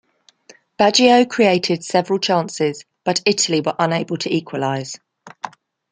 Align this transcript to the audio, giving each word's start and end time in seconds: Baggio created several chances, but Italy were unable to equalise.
Baggio 0.79 1.29
created 1.29 1.83
several 1.85 2.17
chances, 2.17 2.85
but 3.03 3.21
Italy 3.23 3.61
were 3.61 3.75
unable 3.77 4.17
to 4.17 4.33
equalise. 4.33 4.97